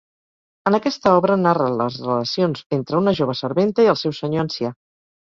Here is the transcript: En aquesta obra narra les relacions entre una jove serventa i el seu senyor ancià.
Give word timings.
En 0.69 0.77
aquesta 0.77 1.11
obra 1.17 1.35
narra 1.41 1.67
les 1.81 1.99
relacions 2.05 2.63
entre 2.79 2.99
una 3.01 3.13
jove 3.21 3.37
serventa 3.43 3.87
i 3.89 3.93
el 3.95 4.01
seu 4.05 4.17
senyor 4.23 4.47
ancià. 4.47 4.73